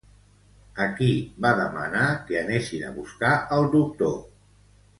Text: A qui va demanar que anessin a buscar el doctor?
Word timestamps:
A 0.85 0.87
qui 0.99 1.09
va 1.45 1.51
demanar 1.59 2.07
que 2.31 2.39
anessin 2.41 2.89
a 2.89 2.91
buscar 2.99 3.37
el 3.59 3.69
doctor? 3.79 4.21